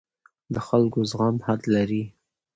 د 0.53 0.55
خلکو 0.67 0.99
زغم 1.09 1.37
حد 1.45 1.61
لري 1.75 2.03